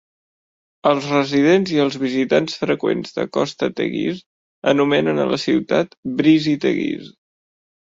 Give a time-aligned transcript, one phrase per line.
[0.91, 4.21] Els residents i els visitants freqüents de Costa Teguise
[4.75, 7.13] anomenen a la ciutat "Breezy Teguise".